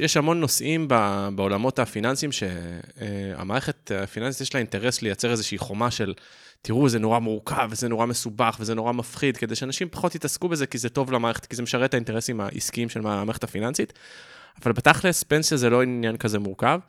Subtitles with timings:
[0.00, 0.88] יש המון נושאים
[1.34, 6.14] בעולמות הפיננסיים שהמערכת הפיננסית יש לה אינטרס לייצר איזושהי חומה של,
[6.62, 10.66] תראו, זה נורא מורכב, וזה נורא מסובך, וזה נורא מפחיד, כדי שאנשים פחות יתעסקו בזה,
[10.66, 13.92] כי זה טוב למערכת, כי זה משרת את האינטרסים העסקיים של המערכת הפיננסית.
[14.64, 16.80] אבל בתכלס, פנסיה זה לא עניין כזה מורכב.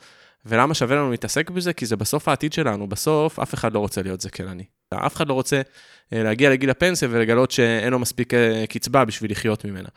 [0.45, 1.73] ולמה שווה לנו להתעסק בזה?
[1.73, 4.63] כי זה בסוף העתיד שלנו, בסוף אף אחד לא רוצה להיות זקנני.
[4.93, 5.61] אף אחד לא רוצה
[6.13, 9.89] אה, להגיע לגיל הפנסיה ולגלות שאין לו מספיק אה, קצבה בשביל לחיות ממנה.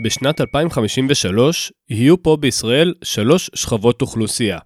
[0.00, 4.58] בשנת 2053 יהיו פה בישראל שלוש שכבות אוכלוסייה.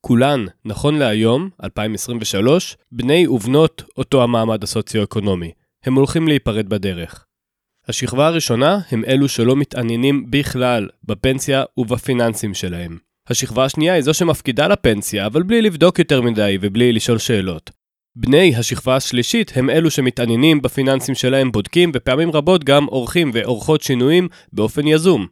[0.00, 5.50] כולן, נכון להיום, 2023, בני ובנות אותו המעמד הסוציו-אקונומי.
[5.84, 7.24] הם הולכים להיפרד בדרך.
[7.88, 12.98] השכבה הראשונה הם אלו שלא מתעניינים בכלל בפנסיה ובפיננסים שלהם.
[13.28, 17.70] השכבה השנייה היא זו שמפקידה לפנסיה, אבל בלי לבדוק יותר מדי ובלי לשאול שאלות.
[18.16, 24.28] בני השכבה השלישית הם אלו שמתעניינים בפיננסים שלהם, בודקים ופעמים רבות גם עורכים ועורכות שינויים
[24.52, 25.26] באופן יזום.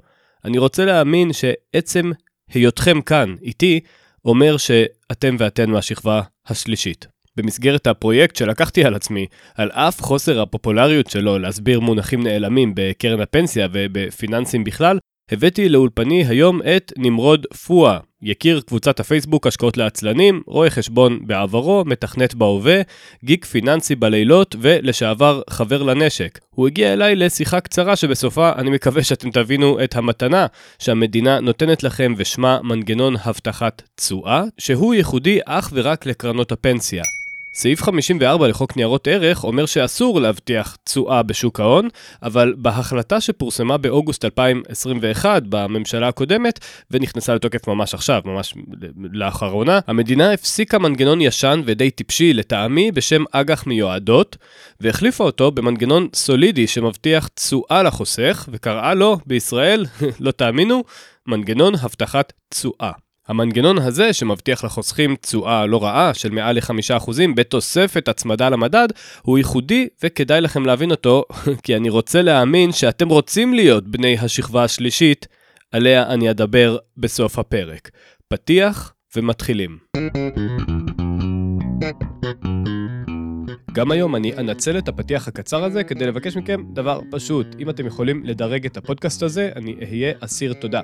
[0.44, 2.10] אני רוצה להאמין שעצם
[2.50, 3.80] היותכם כאן, איתי,
[4.24, 7.06] אומר שאתם ואתן מהשכבה השלישית.
[7.36, 13.68] במסגרת הפרויקט שלקחתי על עצמי, על אף חוסר הפופולריות שלו להסביר מונחים נעלמים בקרן הפנסיה
[13.72, 14.98] ובפיננסים בכלל,
[15.30, 22.34] הבאתי לאולפני היום את נמרוד פואה, יקיר קבוצת הפייסבוק השקעות לעצלנים, רואה חשבון בעברו, מתכנת
[22.34, 22.80] בהווה,
[23.24, 26.38] גיק פיננסי בלילות ולשעבר חבר לנשק.
[26.50, 30.46] הוא הגיע אליי לשיחה קצרה שבסופה אני מקווה שאתם תבינו את המתנה
[30.78, 37.02] שהמדינה נותנת לכם ושמה מנגנון הבטחת תשואה, שהוא ייחודי אך ורק לקרנות הפנסיה.
[37.54, 41.88] סעיף 54 לחוק ניירות ערך אומר שאסור להבטיח תשואה בשוק ההון,
[42.22, 46.58] אבל בהחלטה שפורסמה באוגוסט 2021 בממשלה הקודמת,
[46.90, 48.54] ונכנסה לתוקף ממש עכשיו, ממש
[49.12, 54.36] לאחרונה, המדינה הפסיקה מנגנון ישן ודי טיפשי לטעמי בשם אג"ח מיועדות,
[54.80, 59.86] והחליפה אותו במנגנון סולידי שמבטיח תשואה לחוסך, וקראה לו בישראל,
[60.20, 60.84] לא תאמינו,
[61.26, 62.92] מנגנון הבטחת תשואה.
[63.28, 68.88] המנגנון הזה, שמבטיח לחוסכים תשואה לא רעה של מעל ל-5% בתוספת הצמדה למדד,
[69.22, 71.24] הוא ייחודי וכדאי לכם להבין אותו,
[71.62, 75.26] כי אני רוצה להאמין שאתם רוצים להיות בני השכבה השלישית,
[75.72, 77.90] עליה אני אדבר בסוף הפרק.
[78.28, 79.78] פתיח ומתחילים.
[83.74, 87.46] גם היום אני אנצל את הפתיח הקצר הזה כדי לבקש מכם דבר פשוט.
[87.58, 90.80] אם אתם יכולים לדרג את הפודקאסט הזה, אני אהיה אסיר תודה.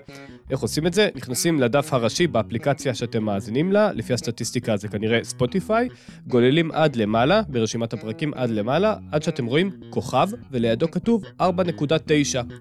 [0.51, 1.09] איך עושים את זה?
[1.15, 5.89] נכנסים לדף הראשי באפליקציה שאתם מאזינים לה, לפי הסטטיסטיקה זה כנראה ספוטיפיי,
[6.27, 11.45] גוללים עד למעלה, ברשימת הפרקים עד למעלה, עד שאתם רואים כוכב, ולידו כתוב 4.9.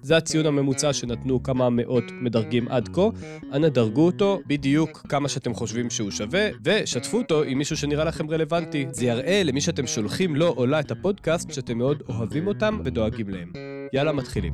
[0.02, 3.08] זה הציון הממוצע שנתנו כמה מאות מדרגים עד כה.
[3.52, 8.30] אנא דרגו אותו בדיוק כמה שאתם חושבים שהוא שווה, ושתפו אותו עם מישהו שנראה לכם
[8.30, 8.86] רלוונטי.
[8.90, 12.80] זה יראה למי שאתם שולחים שולחים לו או לה את הפודקאסט שאתם מאוד אוהבים אותם
[12.84, 13.52] ודואגים להם.
[13.92, 14.52] יאללה, מתחילים.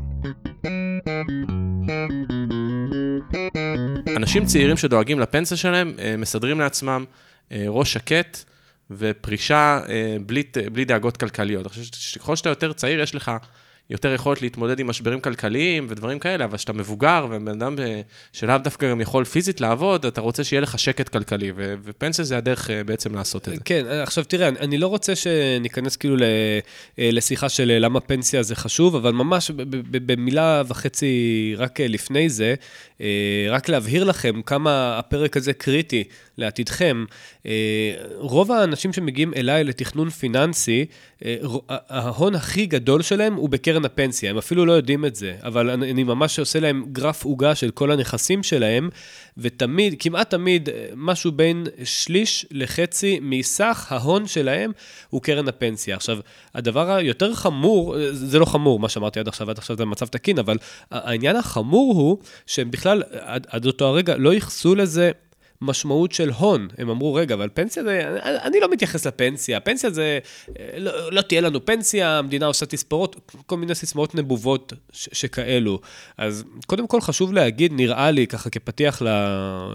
[4.17, 7.05] אנשים צעירים שדואגים לפנסיה שלהם, אה, מסדרים לעצמם
[7.53, 8.45] אה, ראש שקט
[8.91, 10.43] ופרישה אה, בלי,
[10.73, 11.63] בלי דאגות כלכליות.
[11.63, 13.31] אני חושב שככל שאתה יותר צעיר, יש לך
[13.91, 17.77] יותר יכולת להתמודד עם משברים כלכליים ודברים כאלה, אבל כשאתה מבוגר ובן אדם
[18.33, 22.37] שלאו דווקא גם יכול פיזית לעבוד, אתה רוצה שיהיה לך שקט כלכלי, ו- ופנסיה זה
[22.37, 23.61] הדרך אה, בעצם לעשות את זה.
[23.65, 26.17] כן, עכשיו תראה, אני לא רוצה שניכנס כאילו
[26.99, 29.51] אה, לשיחה של אה, למה פנסיה זה חשוב, אבל ממש
[29.91, 32.55] במילה וחצי רק לפני זה,
[33.51, 36.05] רק להבהיר לכם כמה הפרק הזה קריטי
[36.39, 37.05] לעתידכם.
[38.17, 40.87] רוב האנשים שמגיעים אליי לתכנון פיננסי,
[41.69, 43.75] ההון הכי גדול שלהם הוא בקרן...
[43.75, 47.55] קרן הפנסיה, הם אפילו לא יודעים את זה, אבל אני, ממש עושה להם גרף עוגה
[47.55, 48.89] של כל הנכסים שלהם,
[49.39, 54.73] ותמיד, כמעט תמיד, משהו בין שליש לחצי מסך ההון שלהם
[55.11, 55.97] הוא קרן הפנסיה.
[55.97, 56.19] עכשיו,
[56.55, 60.39] הדבר היותר חמור, זה לא חמור, מה שאמרתי עד עכשיו, עד עכשיו זה מצב תקין,
[60.39, 60.59] אבל
[60.91, 65.11] העניין החמור הוא שהם בכלל, עד, עד אותו הרגע, לא ייחסו לזה
[65.61, 66.69] משמעות של הון.
[66.79, 70.19] הם אמרו, רגע, אבל פנסיה זה, אני לא מתייחס לפנסיה, פנסיה זה,
[70.77, 75.81] לא, לא תהיה לנו פנסיה, המדינה עושה תספורות, כל מיני סיסמאות נבובות ש- שכאלו.
[76.19, 79.03] אז קודם כל חשוב להגיד, נראה לי, ככה כפתיח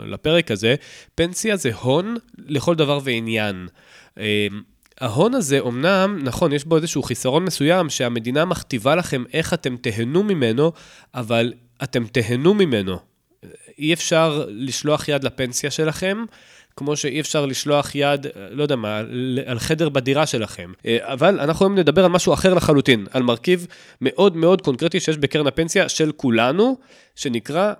[0.06, 0.76] לפרק הזה,
[1.16, 2.16] פנסיה זה הון
[2.48, 3.68] לכל דבר ועניין.
[4.18, 4.24] אמ,
[5.02, 10.24] ההון הזה, אמנם, נכון, יש בו איזשהו חיסרון מסוים, שהמדינה מכתיבה לכם איך אתם תהנו
[10.24, 10.72] ממנו,
[11.14, 11.54] אבל
[11.84, 13.09] אתם תהנו ממנו.
[13.80, 16.26] אי אפשר לשלוח יד לפנסיה שלכם,
[16.76, 18.98] כמו שאי אפשר לשלוח יד, לא יודע מה,
[19.46, 20.72] על חדר בדירה שלכם.
[20.86, 23.68] אה, אבל אנחנו היום נדבר על משהו אחר לחלוטין, על מרכיב
[24.02, 26.78] מאוד מאוד קונקרטי שיש בקרן הפנסיה של כולנו,
[27.16, 27.74] שנקרא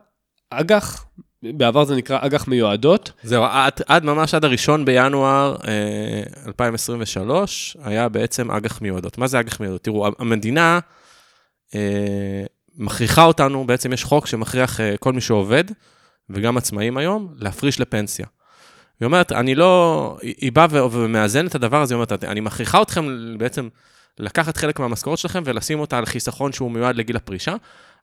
[0.50, 1.06] אג"ח,
[1.44, 3.12] בעבר זה נקרא אג"ח מיועדות.
[3.24, 9.18] זהו, עד, עד ממש עד הראשון בינואר אה, 2023 היה בעצם אג"ח מיועדות.
[9.18, 9.84] מה זה אג"ח מיועדות?
[9.84, 10.80] תראו, המדינה
[11.76, 12.44] אה,
[12.80, 15.64] מכריחה אותנו, בעצם יש חוק שמכריח uh, כל מי שעובד,
[16.30, 18.26] וגם עצמאים היום, להפריש לפנסיה.
[19.00, 20.18] היא אומרת, אני לא...
[20.22, 23.06] היא באה ומאזנת את הדבר הזה, היא אומרת, אני מכריחה אתכם
[23.38, 23.70] בעצם
[24.20, 27.56] לקחת חלק מהמשכורת שלכם ולשים אותה על חיסכון שהוא מיועד לגיל הפרישה,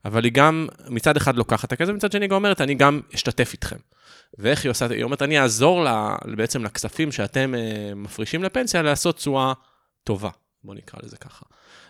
[0.05, 3.01] אבל היא גם מצד אחד לוקחת את הכסף, מצד שני היא גם אומרת, אני גם
[3.15, 3.75] אשתתף איתכם.
[4.37, 9.15] ואיך היא עושה, היא אומרת, אני אעזור לה, בעצם לכספים שאתם uh, מפרישים לפנסיה, לעשות
[9.15, 9.53] תשואה
[10.03, 10.29] טובה,
[10.63, 11.45] בוא נקרא לזה ככה.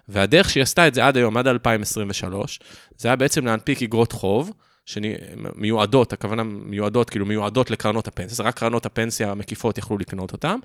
[0.10, 2.60] והדרך שהיא עשתה את זה עד היום, עד 2023,
[2.98, 4.52] זה היה בעצם להנפיק אגרות חוב,
[4.86, 10.56] שמיועדות, הכוונה מיועדות, כאילו מיועדות לקרנות הפנסיה, זה רק קרנות הפנסיה המקיפות יכלו לקנות אותן,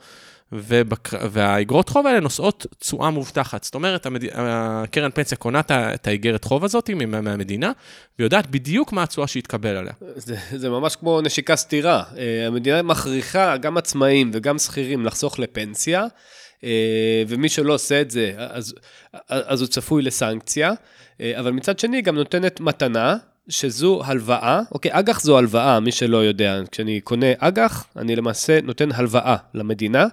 [0.53, 1.09] ובק...
[1.31, 3.65] והאגרות חוב האלה נושאות תשואה מובטחת.
[3.65, 4.25] זאת אומרת, המד...
[4.33, 7.73] הקרן פנסיה קונה את האיגרת חוב הזאת מהמדינה,
[8.19, 9.93] ויודעת בדיוק מה התשואה שהתקבל עליה.
[10.17, 12.03] זה, זה ממש כמו נשיקה סתירה.
[12.17, 16.06] אה, המדינה מכריחה גם עצמאים וגם שכירים לחסוך לפנסיה.
[16.64, 18.75] אה, ומי שלא עושה את זה, אז,
[19.29, 20.73] אז הוא צפוי לסנקציה,
[21.20, 23.17] אה, אבל מצד שני גם נותנת מתנה,
[23.49, 28.93] שזו הלוואה, אוקיי, אג"ח זו הלוואה, מי שלא יודע, כשאני קונה אג"ח, אני למעשה נותן
[28.93, 30.06] הלוואה למדינה,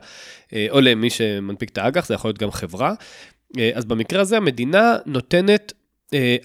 [0.53, 2.93] אה, או למי שמנפיק את האג"ח, זה יכול להיות גם חברה.
[3.75, 5.73] אז במקרה הזה המדינה נותנת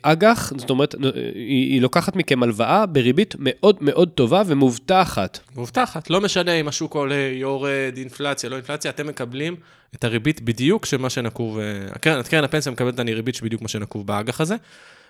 [0.02, 0.94] אג"ח, זאת אומרת,
[1.34, 5.38] היא, היא לוקחת מכם הלוואה בריבית מאוד מאוד טובה ומובטחת.
[5.56, 9.56] מובטחת, לא משנה אם השוק עולה, יורד, אינפלציה, לא אינפלציה, אתם מקבלים
[9.94, 11.58] את הריבית בדיוק של מה שנקוב,
[11.90, 14.56] הקרן, הקרן הפנסיה מקבלת את הריבית שבדיוק מה שנקוב באג"ח הזה.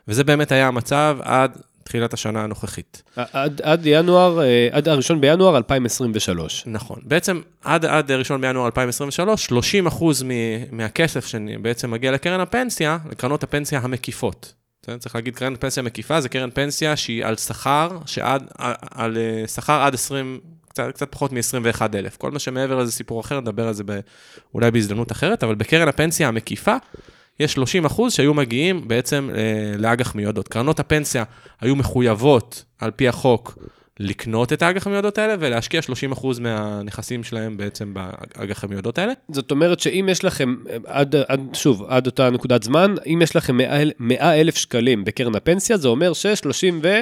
[0.09, 3.03] וזה באמת היה המצב עד תחילת השנה הנוכחית.
[3.17, 6.63] עד, עד ינואר, אה, עד הראשון בינואר 2023.
[6.67, 7.01] נכון.
[7.05, 10.25] בעצם עד, עד הראשון בינואר 2023, 30 אחוז
[10.73, 14.55] מהכסף שבעצם מגיע לקרן הפנסיה, לקרנות הפנסיה המקיפות.
[14.99, 18.47] צריך להגיד, קרן פנסיה מקיפה זה קרן פנסיה שהיא על שכר, שעד,
[18.91, 22.17] על אה, שכר עד 20, קצת, קצת פחות מ-21,000.
[22.19, 23.83] כל מה שמעבר לזה סיפור אחר, נדבר על זה
[24.55, 26.77] אולי בהזדמנות אחרת, אבל בקרן הפנסיה המקיפה,
[27.41, 30.49] יש 30 אחוז שהיו מגיעים בעצם אה, לאג"ח מיועדות.
[30.49, 31.25] קרנות הפנסיה
[31.61, 33.59] היו מחויבות, על פי החוק,
[34.01, 39.13] לקנות את האג"ח המיועדות האלה ולהשקיע 30% אחוז מהנכסים שלהם בעצם באג"ח המיועדות האלה.
[39.29, 43.59] זאת אומרת שאם יש לכם, עד, עד, שוב, עד אותה נקודת זמן, אם יש לכם
[43.99, 47.01] 100 אלף שקלים בקרן הפנסיה, זה אומר ש-30 ו...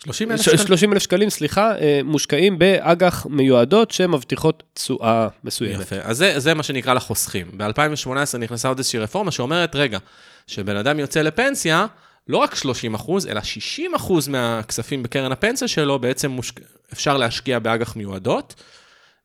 [0.00, 0.58] 30 אלף שקלים.
[0.58, 5.80] 30 אלף שקלים, סליחה, אה, מושקעים באג"ח מיועדות שמבטיחות תשואה מסוימת.
[5.80, 7.50] יפה, אז זה, זה מה שנקרא לחוסכים.
[7.56, 9.98] ב-2018 נכנסה עוד איזושהי רפורמה שאומרת, רגע,
[10.46, 11.86] שבן אדם יוצא לפנסיה,
[12.28, 16.60] לא רק 30 אחוז, אלא 60 אחוז מהכספים בקרן הפנסיה שלו, בעצם מושק...
[16.92, 18.54] אפשר להשקיע באג"ח מיועדות.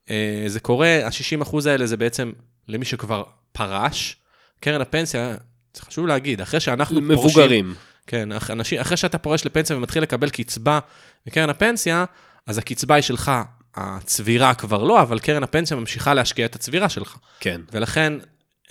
[0.10, 2.32] אה, זה קורה, ה-60 אחוז האלה זה בעצם
[2.68, 4.16] למי שכבר פרש.
[4.60, 5.36] קרן הפנסיה,
[5.74, 7.22] זה חשוב להגיד, אחרי שאנחנו מבוגרים.
[7.22, 7.40] פורשים...
[7.42, 7.89] מבוגרים.
[8.10, 10.80] כן, אנשים, אחרי שאתה פורש לפנסיה ומתחיל לקבל קצבה
[11.28, 12.06] מקרן הפנסיה,
[12.48, 13.32] אז הקצבה היא שלך,
[13.76, 17.18] הצבירה כבר לא, אבל קרן הפנסיה ממשיכה להשקיע את הצבירה שלך.
[17.40, 17.62] כן.
[17.72, 18.14] ולכן,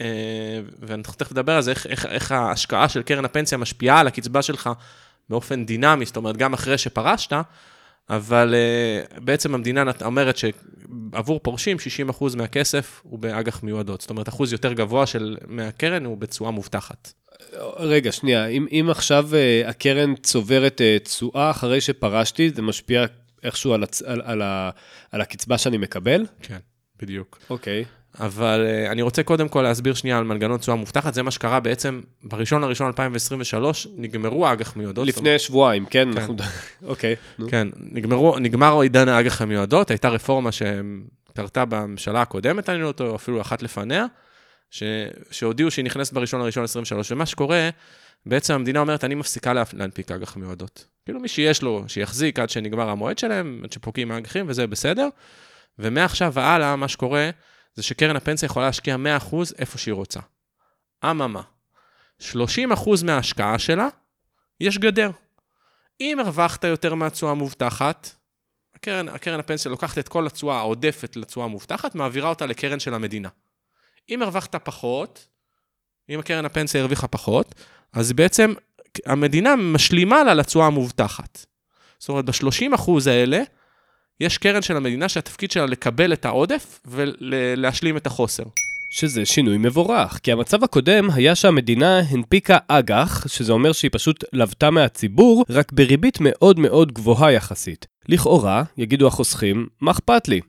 [0.00, 0.06] אה,
[0.80, 4.42] ואני תכף לדבר על זה, איך, איך, איך ההשקעה של קרן הפנסיה משפיעה על הקצבה
[4.42, 4.70] שלך
[5.28, 7.32] באופן דינמי, זאת אומרת, גם אחרי שפרשת,
[8.10, 11.76] אבל uh, בעצם המדינה אומרת שעבור פורשים
[12.10, 14.00] 60% מהכסף הוא באג"ח מיועדות.
[14.00, 17.12] זאת אומרת, אחוז יותר גבוה של, מהקרן הוא בתשואה מובטחת.
[17.76, 23.04] רגע, שנייה, אם, אם עכשיו uh, הקרן צוברת uh, תשואה אחרי שפרשתי, זה משפיע
[23.42, 24.02] איכשהו על, הצ...
[24.02, 24.70] על, על, ה...
[25.12, 26.26] על הקצבה שאני מקבל?
[26.42, 26.58] כן,
[27.02, 27.38] בדיוק.
[27.50, 27.84] אוקיי.
[28.20, 31.60] אבל uh, אני רוצה קודם כל להסביר שנייה על מנגנון תשואה מובטחת, זה מה שקרה
[31.60, 35.08] בעצם בראשון לראשון 2023, נגמרו האג"ח מיועדות.
[35.08, 36.08] לפני אומרת, שבועיים, כן?
[36.14, 36.26] כן.
[36.86, 37.16] אוקיי.
[37.48, 43.40] כן, נגמרו, נגמר עידן האג"ח המיועדות, הייתה רפורמה שקרתה בממשלה הקודמת, אני לא טועה, אפילו
[43.40, 44.06] אחת לפניה.
[44.70, 44.82] ש...
[45.30, 47.70] שהודיעו שהיא נכנסת בראשון לראשון 23, ומה שקורה,
[48.26, 49.62] בעצם המדינה אומרת, אני מפסיקה לה...
[49.72, 50.86] להנפיק אג"ח מיועדות.
[51.04, 55.08] כאילו מי שיש לו, שיחזיק עד שנגמר המועד שלהם, עד שפוקעים האג"חים, וזה בסדר.
[55.78, 57.30] ומעכשיו והלאה, מה שקורה,
[57.78, 58.96] זה שקרן הפנסיה יכולה להשקיע
[59.30, 60.20] 100% איפה שהיא רוצה.
[61.04, 61.42] אממה,
[62.20, 62.24] 30%
[63.04, 63.88] מההשקעה שלה,
[64.60, 65.10] יש גדר.
[66.00, 68.10] אם הרווחת יותר מהתשואה המובטחת,
[68.74, 73.28] הקרן, הקרן הפנסיה לוקחת את כל התשואה העודפת לתשואה המובטחת, מעבירה אותה לקרן של המדינה.
[74.10, 75.28] אם הרווחת פחות,
[76.08, 77.54] אם הקרן הפנסיה הרוויחה פחות,
[77.92, 78.54] אז בעצם
[79.06, 81.46] המדינה משלימה לה לתשואה המובטחת.
[81.98, 83.42] זאת אומרת, ב-30% האלה,
[84.20, 88.42] יש קרן של המדינה שהתפקיד שלה לקבל את העודף ולהשלים את החוסר.
[88.90, 94.70] שזה שינוי מבורך, כי המצב הקודם היה שהמדינה הנפיקה אג"ח, שזה אומר שהיא פשוט לוותה
[94.70, 97.86] מהציבור, רק בריבית מאוד מאוד גבוהה יחסית.
[98.08, 100.40] לכאורה, יגידו החוסכים, מה אכפת לי?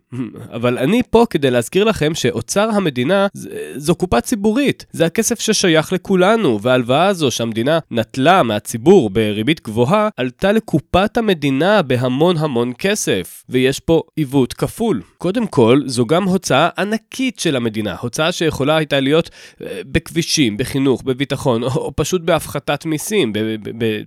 [0.56, 3.28] אבל אני פה כדי להזכיר לכם שאוצר המדינה
[3.76, 4.86] זו קופה ציבורית.
[4.92, 12.38] זה הכסף ששייך לכולנו, וההלוואה הזו שהמדינה נטלה מהציבור בריבית גבוהה, עלתה לקופת המדינה בהמון
[12.38, 13.44] המון כסף.
[13.50, 15.02] ויש פה עיוות כפול.
[15.18, 17.96] קודם כל, זו גם הוצאה ענקית של המדינה.
[18.00, 19.30] הוצאה שיכולה הייתה להיות
[19.62, 23.34] אה, בכבישים, בחינוך, בביטחון, או פשוט בהפחתת מיסים,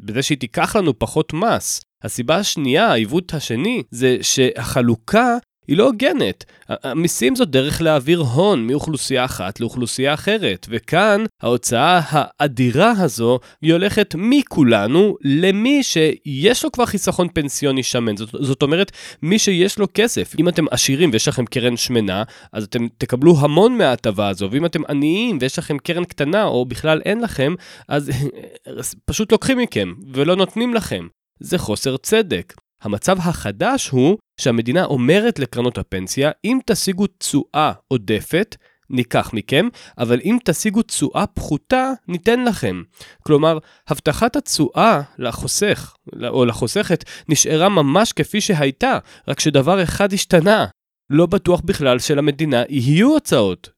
[0.04, 1.80] בזה שהיא תיקח לנו פחות מס.
[2.02, 5.37] הסיבה השנייה, העיוות השני, זה שהחלוקה
[5.68, 6.44] היא לא הוגנת.
[6.68, 14.14] המיסים זו דרך להעביר הון מאוכלוסייה אחת לאוכלוסייה אחרת, וכאן ההוצאה האדירה הזו, היא הולכת
[14.18, 18.16] מכולנו למי שיש לו כבר חיסכון פנסיוני שמן.
[18.16, 18.92] זאת, זאת אומרת,
[19.23, 20.35] מי שיש לו כסף.
[20.38, 24.80] אם אתם עשירים ויש לכם קרן שמנה, אז אתם תקבלו המון מההטבה הזו, ואם אתם
[24.88, 27.54] עניים ויש לכם קרן קטנה, או בכלל אין לכם,
[27.88, 28.11] אז
[29.11, 31.06] פשוט לוקחים מכם ולא נותנים לכם.
[31.42, 32.54] זה חוסר צדק.
[32.82, 38.56] המצב החדש הוא שהמדינה אומרת לקרנות הפנסיה, אם תשיגו תשואה עודפת,
[38.90, 39.68] ניקח מכם,
[39.99, 42.82] אבל אם תשיגו תשואה פחותה, ניתן לכם.
[43.22, 43.58] כלומר,
[43.88, 45.94] הבטחת התשואה לחוסך,
[46.28, 50.66] או לחוסכת, נשארה ממש כפי שהייתה, רק שדבר אחד השתנה,
[51.11, 53.68] לא בטוח בכלל שלמדינה יהיו הוצאות.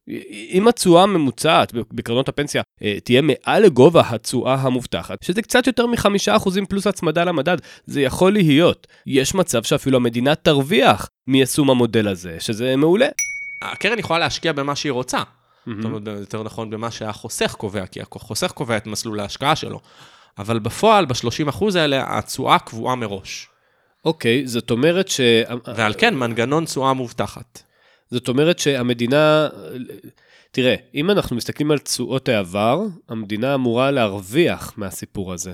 [0.50, 6.36] אם התשואה הממוצעת בקרנות הפנסיה אה, תהיה מעל לגובה התשואה המובטחת, שזה קצת יותר מחמישה
[6.36, 8.86] אחוזים פלוס הצמדה למדד, זה יכול להיות.
[9.06, 13.08] יש מצב שאפילו המדינה תרוויח מיישום המודל הזה, שזה מעולה.
[13.62, 15.22] הקרן יכולה להשקיע במה שהיא רוצה.
[15.84, 19.80] אומרת, יותר נכון במה שהחוסך קובע, כי החוסך קובע את מסלול ההשקעה שלו.
[20.38, 23.48] אבל בפועל, ב-30% האלה, התשואה קבועה מראש.
[24.04, 25.20] אוקיי, okay, זאת אומרת ש...
[25.76, 27.62] ועל כן, מנגנון תשואה מובטחת.
[28.10, 29.48] זאת אומרת שהמדינה...
[30.50, 35.52] תראה, אם אנחנו מסתכלים על תשואות העבר, המדינה אמורה להרוויח מהסיפור הזה.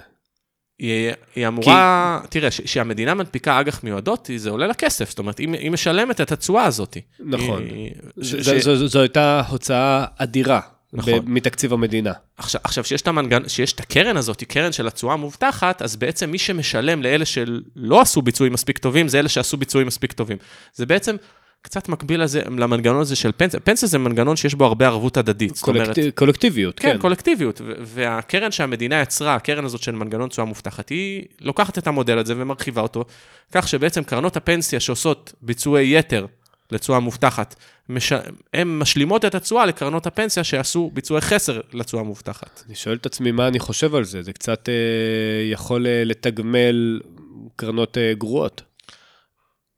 [0.79, 2.29] היא, היא אמורה, כי...
[2.29, 6.33] תראה, כשהמדינה מנפיקה אג"ח מיועדות, זה עולה לה כסף, זאת אומרת, היא, היא משלמת את
[6.33, 6.97] התשואה הזאת.
[7.21, 7.65] נכון.
[7.65, 7.93] היא,
[8.23, 8.35] ש...
[8.35, 8.77] זו.
[8.77, 10.61] זו, זו הייתה הוצאה אדירה.
[10.93, 11.21] נכון.
[11.27, 12.13] מתקציב המדינה.
[12.37, 16.31] עכשיו, עכשיו שיש, את המנגן, שיש את הקרן הזאת, קרן של התשואה המובטחת, אז בעצם
[16.31, 20.37] מי שמשלם לאלה שלא עשו ביצועים מספיק טובים, זה אלה שעשו ביצועים מספיק טובים.
[20.75, 21.17] זה בעצם
[21.63, 23.61] קצת מקביל לזה, למנגנון הזה של פנסיה.
[23.61, 25.59] פנסיה זה מנגנון שיש בו הרבה ערבות הדדית.
[25.59, 25.99] קולקט...
[25.99, 26.93] אומרת, קולקטיביות, כן.
[26.93, 27.61] כן, קולקטיביות.
[27.81, 32.83] והקרן שהמדינה יצרה, הקרן הזאת של מנגנון תשואה מובטחת, היא לוקחת את המודל הזה ומרחיבה
[32.83, 33.05] אותו,
[33.53, 36.27] כך שבעצם קרנות הפנסיה שעושות ביצועי יתר
[36.73, 37.55] לתשואה מובטחת,
[37.89, 38.13] מש...
[38.55, 42.63] הן משלימות את התשואה לקרנות הפנסיה שעשו ביצועי חסר לתשואה מובטחת.
[42.67, 44.75] אני שואל את עצמי מה אני חושב על זה, זה קצת אה,
[45.53, 47.01] יכול אה, לתגמל
[47.57, 48.63] קרנות אה, גרועות.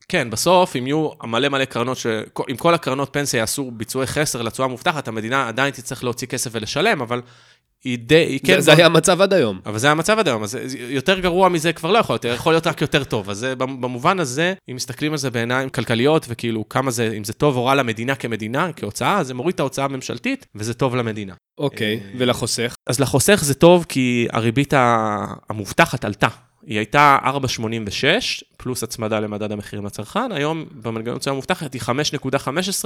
[0.09, 2.07] כן, בסוף, אם יהיו מלא מלא קרנות, ש...
[2.51, 7.03] אם כל הקרנות פנסיה יעשו ביצועי חסר לתשואה מובטחת, המדינה עדיין תצטרך להוציא כסף ולשלם,
[7.03, 7.23] אבל
[7.85, 8.55] היא די, היא כן...
[8.55, 9.61] זה, זה היה המצב עד היום.
[9.67, 12.53] אבל זה היה המצב עד היום, אז יותר גרוע מזה כבר לא יכול להיות, יכול
[12.53, 13.31] להיות רק יותר טוב.
[13.31, 17.57] אז במובן הזה, אם מסתכלים על זה בעיניים כלכליות, וכאילו כמה זה, אם זה טוב
[17.57, 21.35] או רע למדינה כמדינה, כהוצאה, זה מוריד את ההוצאה הממשלתית, וזה טוב למדינה.
[21.59, 22.75] אוקיי, אה, ולחוסך?
[22.87, 24.75] אז לחוסך זה טוב, כי הריבית
[25.49, 26.29] המובטחת עלתה.
[26.67, 32.85] היא הייתה 4.86, פלוס הצמדה למדד המחירים לצרכן, היום במנגנון תשואה המובטחת היא 5.15,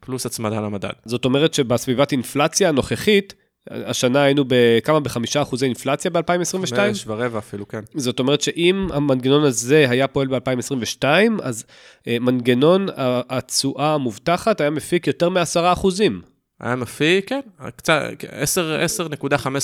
[0.00, 0.92] פלוס הצמדה למדד.
[1.04, 3.34] זאת אומרת שבסביבת אינפלציה הנוכחית,
[3.70, 5.00] השנה היינו בכמה?
[5.00, 6.76] בחמישה אחוזי אינפלציה ב-2022?
[6.76, 7.80] חמש ורבע אפילו, כן.
[7.94, 11.04] זאת אומרת שאם המנגנון הזה היה פועל ב-2022,
[11.42, 11.64] אז
[12.08, 12.86] אה, מנגנון
[13.30, 16.20] התשואה המובטחת היה מפיק יותר מ-10 אחוזים.
[16.60, 17.40] היה מפיק, כן,
[17.76, 18.02] קצת,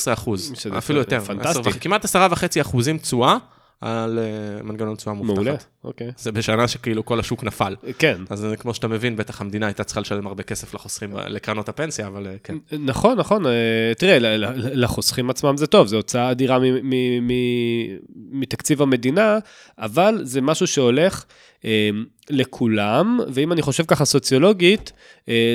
[0.06, 1.20] 10.15 אחוז, אפילו יותר.
[1.20, 1.70] פנטסטי.
[1.80, 3.36] כמעט 10.5 אחוזים תשואה.
[3.80, 5.36] על uh, מנגנון תשואה מובטחת.
[5.36, 5.54] מעולה,
[5.84, 6.12] אוקיי.
[6.16, 7.76] זה בשנה שכאילו כל השוק נפל.
[7.98, 8.22] כן.
[8.30, 12.26] אז כמו שאתה מבין, בטח המדינה הייתה צריכה לשלם הרבה כסף לחוסכים, לקרנות הפנסיה, אבל
[12.26, 12.56] uh, כן.
[12.78, 13.46] נכון, נכון.
[13.46, 13.48] Uh,
[13.98, 14.18] תראה,
[14.56, 16.58] לחוסכים עצמם זה טוב, זו הוצאה אדירה
[18.14, 19.38] מתקציב המדינה,
[19.78, 21.24] אבל זה משהו שהולך
[21.60, 21.64] uh,
[22.30, 24.92] לכולם, ואם אני חושב ככה סוציולוגית,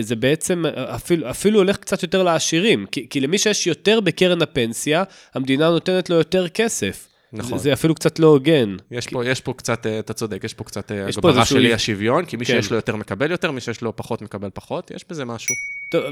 [0.01, 5.03] זה בעצם אפילו, אפילו הולך קצת יותר לעשירים, כי, כי למי שיש יותר בקרן הפנסיה,
[5.33, 7.08] המדינה נותנת לו יותר כסף.
[7.33, 7.57] נכון.
[7.57, 8.75] זה אפילו קצת לא הוגן.
[8.91, 11.73] יש פה, יש פה קצת, אה, אתה צודק, יש פה קצת אה, הגברה של אי
[11.73, 12.53] השוויון, כי מי כן.
[12.53, 15.55] שיש לו יותר מקבל יותר, מי שיש לו פחות מקבל פחות, יש בזה משהו.
[15.89, 16.03] טוב,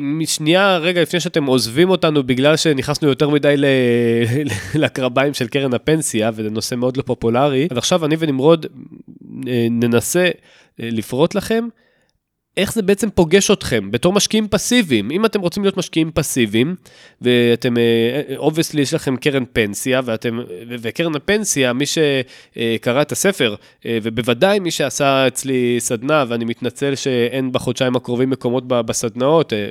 [0.00, 3.54] משנייה, רגע לפני שאתם עוזבים אותנו בגלל שנכנסנו יותר מדי
[4.82, 8.66] לקרביים של קרן הפנסיה, וזה נושא מאוד לא פופולרי, אז עכשיו אני ונמרוד
[9.48, 10.28] אה, ננסה
[10.78, 11.68] לפרוט לכם
[12.56, 15.10] איך זה בעצם פוגש אתכם בתור משקיעים פסיביים.
[15.10, 16.74] אם אתם רוצים להיות משקיעים פסיביים,
[17.22, 17.74] ואתם,
[18.36, 23.54] obviously, יש לכם קרן פנסיה, ואתם, וקרן הפנסיה, מי שקרא את הספר,
[23.86, 29.68] אה, ובוודאי מי שעשה אצלי סדנה, ואני מתנצל שאין בחודשיים הקרובים מקומות בסדנאות, אה,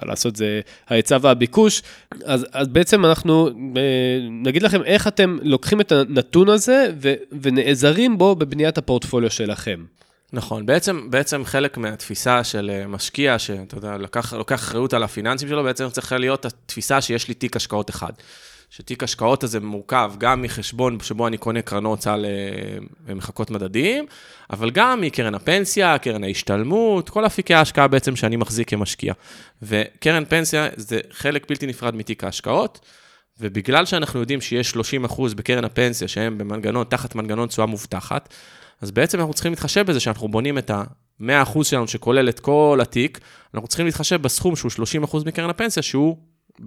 [0.00, 1.82] מה לעשות, זה ההיצע והביקוש,
[2.24, 3.52] אז, אז בעצם אנחנו אה,
[4.30, 9.84] נגיד לכם איך אתם לוקחים את הנתון הזה ו, ונעזרים בו בבניית הפורטפוליו שלכם.
[10.32, 15.48] נכון, בעצם, בעצם חלק מהתפיסה של אה, משקיע, שאתה יודע, לקח, לוקח אחריות על הפיננסים
[15.48, 18.12] שלו, בעצם צריכה להיות התפיסה שיש לי תיק השקעות אחד.
[18.70, 22.26] שתיק השקעות הזה מורכב גם מחשבון שבו אני קונה קרנות סל
[23.06, 24.06] ומחכות מדדים,
[24.50, 29.12] אבל גם מקרן הפנסיה, קרן ההשתלמות, כל אפיקי ההשקעה בעצם שאני מחזיק כמשקיע.
[29.62, 32.80] וקרן פנסיה זה חלק בלתי נפרד מתיק ההשקעות.
[33.40, 38.34] ובגלל שאנחנו יודעים שיש 30 אחוז בקרן הפנסיה, שהם במנגנון, תחת מנגנון תשואה מובטחת,
[38.80, 42.78] אז בעצם אנחנו צריכים להתחשב בזה שאנחנו בונים את ה-100 אחוז שלנו, שכולל את כל
[42.82, 43.20] התיק,
[43.54, 46.16] אנחנו צריכים להתחשב בסכום שהוא 30 אחוז מקרן הפנסיה, שהוא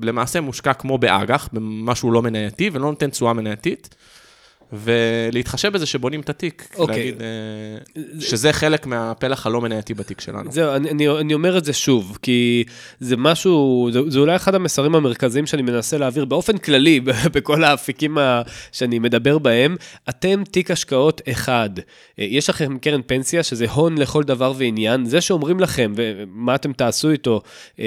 [0.02, 3.96] למעשה מושקע כמו באג"ח, במשהו לא מנייתי ולא נותן תשואה מנייתית.
[4.74, 6.78] ולהתחשב בזה שבונים את התיק, okay.
[6.78, 6.96] אוקיי.
[6.98, 10.52] להגיד אה, שזה חלק מהפלח הלא מנייתי בתיק שלנו.
[10.52, 12.64] זהו, אני, אני, אני אומר את זה שוב, כי
[13.00, 17.00] זה משהו, זה, זה אולי אחד המסרים המרכזיים שאני מנסה להעביר באופן כללי,
[17.34, 19.76] בכל האפיקים ה, שאני מדבר בהם.
[20.10, 21.70] אתם תיק השקעות אחד.
[22.20, 25.06] אה, יש לכם קרן פנסיה, שזה הון לכל דבר ועניין.
[25.06, 27.42] זה שאומרים לכם, ומה אתם תעשו איתו,
[27.80, 27.86] אה,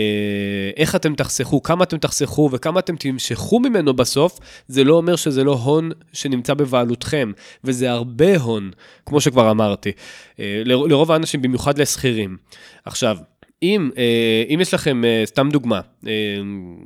[0.77, 5.45] איך אתם תחסכו, כמה אתם תחסכו וכמה אתם תמשכו ממנו בסוף, זה לא אומר שזה
[5.45, 7.33] לא הון שנמצא בבעלותכם,
[7.64, 8.71] וזה הרבה הון,
[9.07, 9.93] כמו שכבר אמרתי,
[10.41, 12.37] אה, לרוב האנשים, במיוחד לשכירים.
[12.85, 13.17] עכשיו,
[13.62, 15.81] אם, אה, אם יש לכם, אה, סתם דוגמה,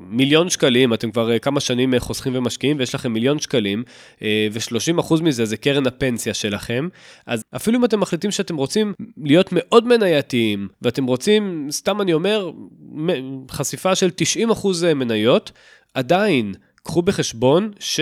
[0.09, 3.83] מיליון שקלים, אתם כבר כמה שנים חוסכים ומשקיעים, ויש לכם מיליון שקלים,
[4.52, 6.88] ו-30% מזה זה קרן הפנסיה שלכם,
[7.26, 12.50] אז אפילו אם אתם מחליטים שאתם רוצים להיות מאוד מנייתיים, ואתם רוצים, סתם אני אומר,
[13.50, 15.52] חשיפה של 90% מניות,
[15.95, 18.00] עדיין, קחו בחשבון ש...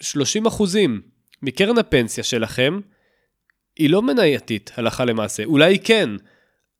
[0.00, 1.00] 30 אחוזים
[1.42, 2.80] מקרן הפנסיה שלכם,
[3.76, 5.44] היא לא מנייתית הלכה למעשה.
[5.44, 6.10] אולי היא כן,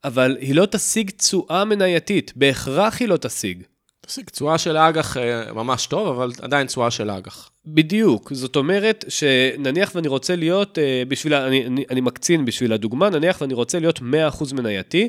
[0.05, 2.33] אבל היא לא תשיג תשואה מנייתית.
[2.37, 3.63] בהכרח היא לא תשיג.
[4.07, 7.51] תשיג תשואה של האג"ח אה, ממש טוב, אבל עדיין תשואה של האג"ח.
[7.67, 8.33] בדיוק.
[8.33, 13.41] זאת אומרת שנניח ואני רוצה להיות, אה, בשביל, אני, אני, אני מקצין בשביל הדוגמה, נניח
[13.41, 15.09] ואני רוצה להיות 100% מנייתי,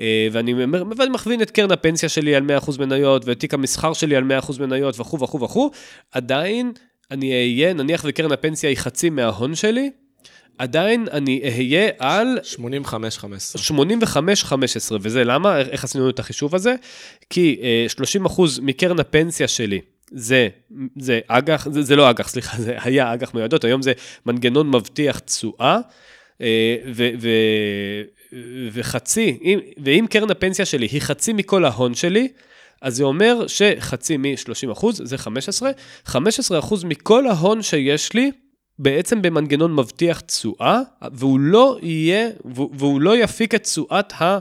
[0.00, 0.54] אה, ואני
[1.10, 5.00] מכווין את קרן הפנסיה שלי על 100% מניות, ואת תיק המסחר שלי על 100% מניות
[5.00, 5.70] וכו' וכו' וכו',
[6.12, 6.72] עדיין
[7.10, 9.90] אני אהיה, נניח וקרן הפנסיה היא חצי מההון שלי,
[10.58, 12.38] עדיין אני אהיה על...
[12.84, 12.88] 85-15.
[14.48, 14.54] 85-15,
[15.00, 15.58] וזה למה?
[15.58, 16.74] איך עשינו את החישוב הזה?
[17.30, 18.30] כי 30 אה,
[18.62, 19.80] מקרן הפנסיה שלי,
[20.10, 20.48] זה,
[20.98, 23.92] זה אג"ח, זה, זה לא אג"ח, סליחה, זה היה אג"ח מיועדות, היום זה
[24.26, 25.78] מנגנון מבטיח תשואה,
[26.40, 27.28] אה, ו, ו,
[28.72, 29.38] וחצי,
[29.84, 32.28] ואם קרן הפנסיה שלי היא חצי מכל ההון שלי,
[32.84, 35.70] אז זה אומר שחצי מ-30 אחוז, זה 15,
[36.04, 38.30] 15 אחוז מכל ההון שיש לי,
[38.78, 40.80] בעצם במנגנון מבטיח תשואה,
[41.12, 44.38] והוא לא יהיה, והוא לא יפיק את תשואת אה,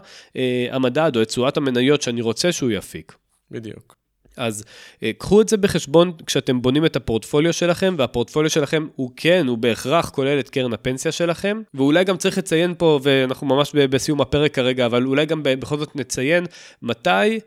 [0.71, 3.15] המדד או את תשואת המניות שאני רוצה שהוא יפיק.
[3.51, 3.95] בדיוק.
[4.37, 4.63] אז
[5.03, 9.57] אה, קחו את זה בחשבון כשאתם בונים את הפורטפוליו שלכם, והפורטפוליו שלכם הוא כן, הוא
[9.57, 14.55] בהכרח כולל את קרן הפנסיה שלכם, ואולי גם צריך לציין פה, ואנחנו ממש בסיום הפרק
[14.55, 16.45] כרגע, אבל אולי גם בכל זאת נציין
[16.81, 17.39] מתי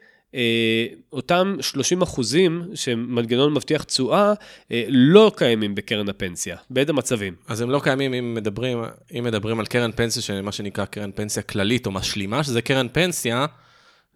[1.12, 4.32] אותם 30 אחוזים שמנגנון מבטיח תשואה,
[4.72, 6.56] אה, לא קיימים בקרן הפנסיה.
[6.70, 7.34] באיזה מצבים?
[7.48, 8.78] אז הם לא קיימים אם מדברים,
[9.18, 13.46] אם מדברים על קרן פנסיה, שמה שנקרא קרן פנסיה כללית או משלימה, שזה קרן פנסיה,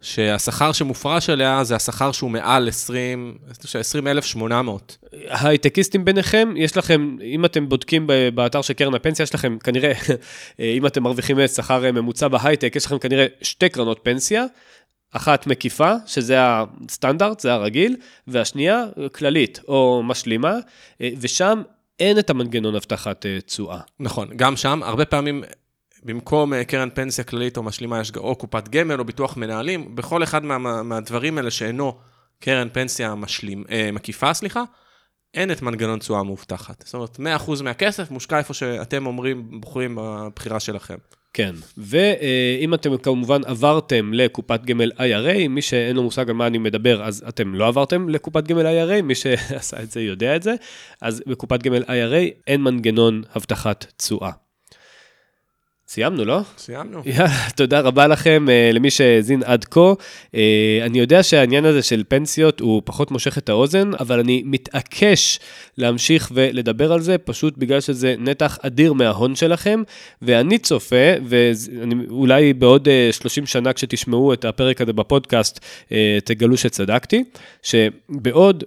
[0.01, 3.37] שהשכר שמופרש עליה זה השכר שהוא מעל 20,
[3.79, 4.97] 20,800.
[5.29, 9.91] הייטקיסטים ביניכם, יש לכם, אם אתם בודקים באתר של קרן הפנסיה, יש לכם כנראה,
[10.77, 14.45] אם אתם מרוויחים שכר ממוצע בהייטק, יש לכם כנראה שתי קרנות פנסיה.
[15.11, 17.95] אחת מקיפה, שזה הסטנדרט, זה הרגיל,
[18.27, 20.57] והשנייה כללית או משלימה,
[21.01, 21.61] אה, ושם
[21.99, 23.79] אין את המנגנון הבטחת אה, תשואה.
[23.99, 25.43] נכון, גם שם, הרבה פעמים
[26.03, 30.23] במקום אה, קרן פנסיה כללית או משלימה, יש או קופת גמל או ביטוח מנהלים, בכל
[30.23, 31.97] אחד מה, מהדברים האלה שאינו
[32.39, 34.63] קרן פנסיה משלים, אה, מקיפה, סליחה,
[35.33, 36.83] אין את מנגנון תשואה המובטחת.
[36.85, 40.97] זאת אומרת, 100% מהכסף מושקע איפה שאתם אומרים, בוחרים בבחירה שלכם.
[41.33, 46.57] כן, ואם אתם כמובן עברתם לקופת גמל IRA, מי שאין לו מושג על מה אני
[46.57, 50.55] מדבר, אז אתם לא עברתם לקופת גמל IRA, מי שעשה את זה יודע את זה,
[51.01, 54.31] אז בקופת גמל IRA אין מנגנון הבטחת תשואה.
[55.91, 56.41] סיימנו, לא?
[56.57, 57.01] סיימנו.
[57.05, 59.93] יאללה, תודה רבה לכם, uh, למי שהאזין עד כה.
[60.31, 60.35] Uh,
[60.85, 65.39] אני יודע שהעניין הזה של פנסיות הוא פחות מושך את האוזן, אבל אני מתעקש
[65.77, 69.83] להמשיך ולדבר על זה, פשוט בגלל שזה נתח אדיר מההון שלכם,
[70.21, 75.59] ואני צופה, ואולי בעוד uh, 30 שנה כשתשמעו את הפרק הזה בפודקאסט,
[76.23, 77.23] תגלו שצדקתי,
[77.63, 78.63] שבעוד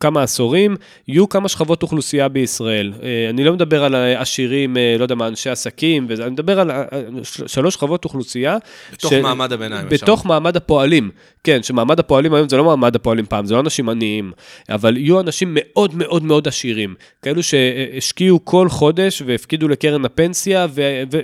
[0.00, 0.76] כמה עשורים
[1.08, 2.92] יהיו כמה שכבות אוכלוסייה בישראל.
[3.30, 7.74] אני לא מדבר על עשירים, לא יודע מה, אנשי עסקים, ואני מדבר מדבר על שלוש
[7.74, 8.56] שכבות אוכלוסייה.
[8.92, 9.14] בתוך ש...
[9.14, 9.88] מעמד הביניים.
[9.88, 10.28] בתוך שם.
[10.28, 11.10] מעמד הפועלים,
[11.44, 14.32] כן, שמעמד הפועלים היום זה לא מעמד הפועלים פעם, זה לא אנשים עניים,
[14.68, 20.66] אבל יהיו אנשים מאוד מאוד מאוד עשירים, כאלו שהשקיעו כל חודש והפקידו לקרן הפנסיה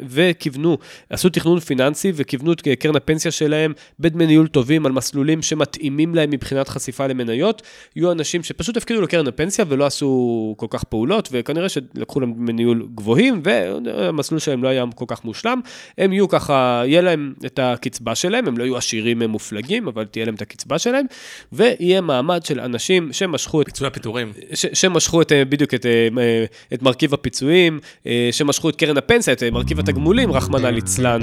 [0.08, 0.78] וכיוונו,
[1.10, 6.30] עשו תכנון פיננסי וכיוונו את קרן הפנסיה שלהם בדמי ניהול טובים על מסלולים שמתאימים להם
[6.30, 7.62] מבחינת חשיפה למניות.
[7.96, 12.52] יהיו אנשים שפשוט הפקידו לקרן הפנסיה ולא עשו כל כך פעולות, וכנראה שלקחו להם דמי
[12.52, 15.60] ניהול גבוהים, והמסלול שלהם לא היה כל כך כך מושלם,
[15.98, 20.24] הם יהיו ככה, יהיה להם את הקצבה שלהם, הם לא יהיו עשירים מופלגים, אבל תהיה
[20.24, 21.06] להם את הקצבה שלהם,
[21.52, 23.66] ויהיה מעמד של אנשים שמשכו את...
[23.66, 24.32] פיצוי הפיטורים.
[24.54, 29.32] ש, שמשכו את, אה, בדיוק את, אה, את מרכיב הפיצויים, אה, שמשכו את קרן הפנסיה,
[29.32, 31.20] את מרכיב התגמולים, רחמנא ליצלן,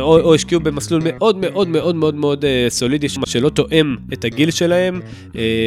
[0.00, 5.00] או השקיעו במסלול מאוד מאוד מאוד מאוד מאוד סולידי, שלא תואם את הגיל שלהם,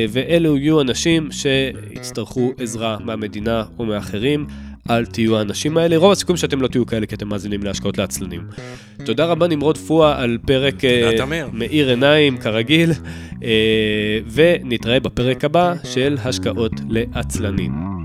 [0.09, 4.47] ואלו יהיו אנשים שיצטרכו עזרה מהמדינה או מאחרים.
[4.89, 8.41] אל תהיו האנשים האלה, רוב הסיכויים שאתם לא תהיו כאלה כי אתם מאזינים להשקעות לעצלנים.
[9.05, 10.75] תודה רבה נמרוד פואה על פרק
[11.53, 12.91] מאיר עיניים כרגיל,
[14.33, 17.97] ונתראה בפרק הבא של השקעות לעצלנים.